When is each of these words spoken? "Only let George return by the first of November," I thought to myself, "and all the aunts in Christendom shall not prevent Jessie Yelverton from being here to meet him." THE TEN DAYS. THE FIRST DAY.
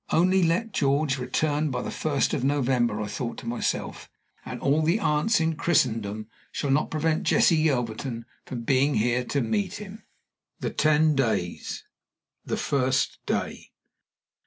"Only 0.09 0.41
let 0.41 0.71
George 0.73 1.19
return 1.19 1.69
by 1.69 1.83
the 1.83 1.91
first 1.91 2.33
of 2.33 2.43
November," 2.43 2.99
I 2.99 3.05
thought 3.05 3.37
to 3.37 3.45
myself, 3.47 4.09
"and 4.43 4.59
all 4.59 4.81
the 4.81 4.99
aunts 4.99 5.39
in 5.39 5.55
Christendom 5.55 6.27
shall 6.51 6.71
not 6.71 6.89
prevent 6.89 7.21
Jessie 7.21 7.57
Yelverton 7.67 8.25
from 8.43 8.63
being 8.63 8.95
here 8.95 9.23
to 9.25 9.41
meet 9.41 9.75
him." 9.75 10.03
THE 10.59 10.71
TEN 10.71 11.13
DAYS. 11.15 11.83
THE 12.43 12.57
FIRST 12.57 13.19
DAY. 13.27 13.67